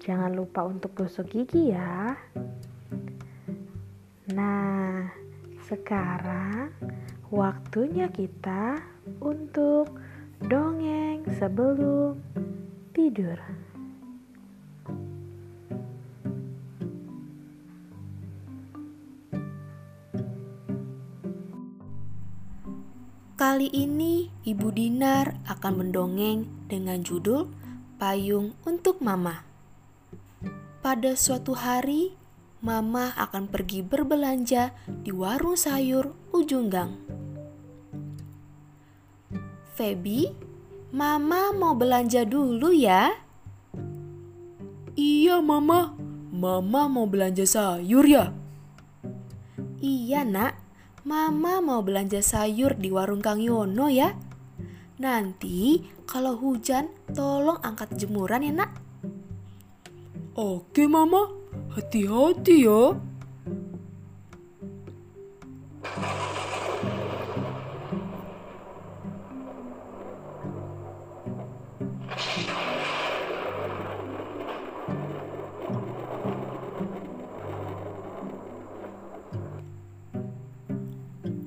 [0.00, 2.16] jangan lupa untuk gosok gigi ya.
[4.32, 5.12] Nah,
[5.68, 6.72] sekarang
[7.28, 8.80] waktunya kita
[9.20, 9.92] untuk
[10.40, 12.16] dongeng sebelum
[12.96, 13.36] tidur.
[23.40, 27.48] Kali ini Ibu Dinar akan mendongeng dengan judul
[27.96, 29.49] Payung untuk Mama.
[30.80, 32.16] Pada suatu hari,
[32.64, 36.96] Mama akan pergi berbelanja di warung sayur ujung gang.
[39.76, 40.32] Feby,
[40.88, 43.12] Mama mau belanja dulu ya.
[44.96, 45.92] Iya, Mama.
[46.32, 48.32] Mama mau belanja sayur ya?
[49.84, 50.56] Iya, Nak.
[51.04, 54.16] Mama mau belanja sayur di warung Kang Yono ya.
[55.00, 58.89] Nanti kalau hujan tolong angkat jemuran ya nak.
[60.38, 61.26] Oke mama,
[61.74, 62.94] hati-hati ya.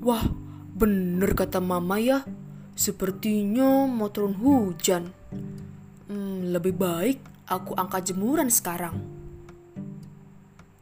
[0.00, 0.24] Wah,
[0.72, 2.24] bener kata mama ya.
[2.72, 5.12] Sepertinya mau turun hujan.
[6.08, 9.02] Hmm, lebih baik aku angkat jemuran sekarang.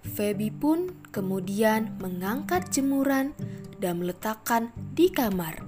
[0.05, 3.33] Feby pun kemudian mengangkat jemuran
[3.81, 5.65] dan meletakkan di kamar.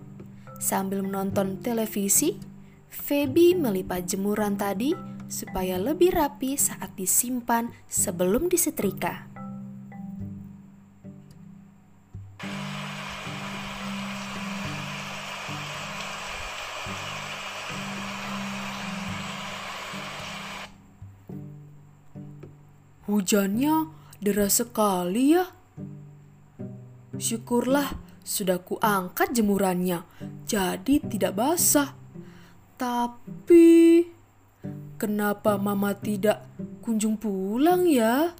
[0.60, 2.36] Sambil menonton televisi,
[2.90, 4.92] Feby melipat jemuran tadi
[5.30, 9.29] supaya lebih rapi saat disimpan sebelum disetrika.
[23.10, 23.90] Hujannya
[24.22, 25.50] deras sekali ya.
[27.18, 30.06] Syukurlah sudah kuangkat jemurannya,
[30.46, 31.90] jadi tidak basah.
[32.78, 34.06] Tapi
[34.94, 36.46] kenapa mama tidak
[36.86, 38.30] kunjung pulang ya?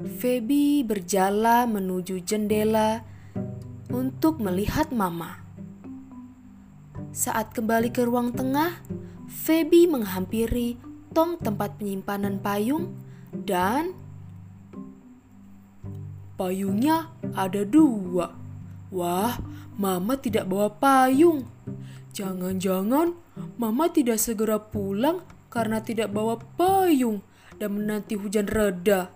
[0.00, 3.04] Feby berjalan menuju jendela
[3.92, 5.44] untuk melihat mama.
[7.12, 8.80] Saat kembali ke ruang tengah,
[9.28, 10.87] Feby menghampiri
[11.18, 12.94] kantong tempat penyimpanan payung
[13.34, 13.90] dan
[16.38, 18.38] payungnya ada dua.
[18.94, 19.34] Wah,
[19.74, 21.42] Mama tidak bawa payung.
[22.14, 23.18] Jangan-jangan
[23.58, 27.26] Mama tidak segera pulang karena tidak bawa payung
[27.58, 29.10] dan menanti hujan reda.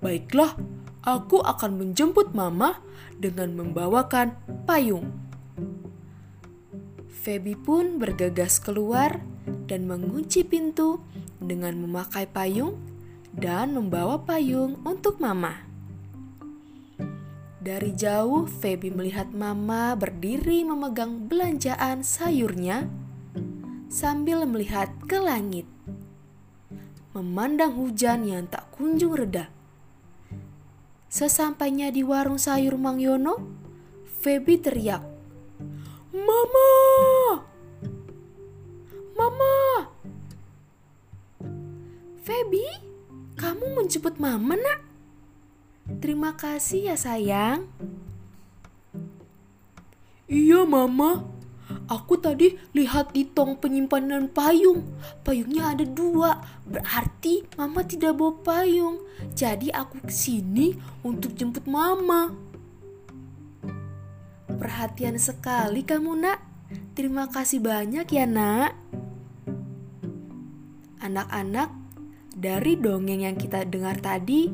[0.00, 0.56] Baiklah,
[1.04, 2.80] aku akan menjemput Mama
[3.20, 5.12] dengan membawakan payung.
[7.12, 9.20] Feby pun bergegas keluar
[9.70, 10.98] dan mengunci pintu
[11.38, 12.74] dengan memakai payung
[13.30, 15.62] dan membawa payung untuk Mama.
[17.62, 22.90] Dari jauh, Feby melihat Mama berdiri memegang belanjaan sayurnya
[23.86, 25.70] sambil melihat ke langit.
[27.14, 29.52] Memandang hujan yang tak kunjung reda.
[31.10, 33.38] Sesampainya di warung sayur Mang Yono,
[34.24, 35.04] Feby teriak,
[36.10, 36.70] "Mama!
[37.38, 37.49] Mama!"
[42.30, 42.62] Feby,
[43.34, 44.86] kamu menjemput mama nak?
[45.98, 47.66] Terima kasih ya sayang.
[50.30, 51.26] Iya mama,
[51.90, 54.86] aku tadi lihat di tong penyimpanan payung.
[55.26, 56.38] Payungnya ada dua,
[56.70, 59.02] berarti mama tidak bawa payung.
[59.34, 62.30] Jadi aku ke sini untuk jemput mama.
[64.46, 66.38] Perhatian sekali kamu nak.
[66.94, 68.78] Terima kasih banyak ya nak.
[71.02, 71.79] Anak-anak
[72.40, 74.48] dari dongeng yang kita dengar tadi,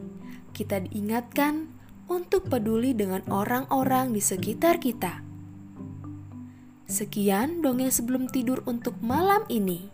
[0.51, 1.71] kita diingatkan
[2.11, 5.23] untuk peduli dengan orang-orang di sekitar kita.
[6.91, 9.87] Sekian dongeng sebelum tidur untuk malam ini.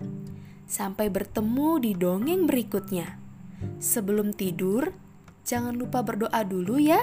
[0.65, 3.21] Sampai bertemu di dongeng berikutnya.
[3.77, 4.93] Sebelum tidur,
[5.45, 7.01] jangan lupa berdoa dulu ya.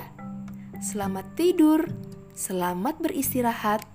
[0.82, 1.86] Selamat tidur,
[2.34, 3.86] selamat beristirahat.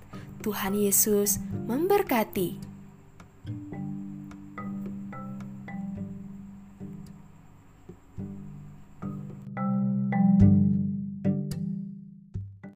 [0.46, 2.60] Tuhan Yesus memberkati.